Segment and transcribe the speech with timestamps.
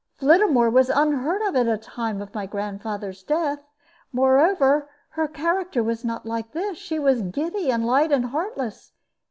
[0.17, 3.59] Flittamore was unheard of at the time of my grandfather's death.
[4.11, 8.93] Moreover, her character was not like this; she was giddy and light and heartless.